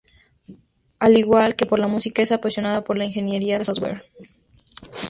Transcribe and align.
Al 0.97 1.15
igual 1.15 1.55
que 1.55 1.67
por 1.67 1.77
la 1.77 1.87
música 1.87 2.23
es 2.23 2.31
apasionado 2.31 2.83
por 2.83 2.97
la 2.97 3.05
Ingeniería 3.05 3.59
de 3.59 3.65
software. 3.65 4.03